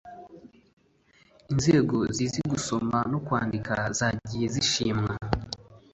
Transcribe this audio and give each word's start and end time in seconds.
inzego 1.51 1.97
zizi 2.15 2.41
gusoma 2.51 2.97
no 3.11 3.19
kwandika 3.25 3.73
zagiye 3.97 4.45
zishimwa 4.55 5.13